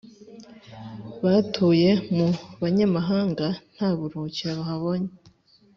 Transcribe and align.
Batuye 1.23 1.91
mu 2.15 2.27
banyamahanga, 2.61 3.45
Nta 3.75 3.89
buruhukiro 3.97 4.51
bahabonye 4.59 5.11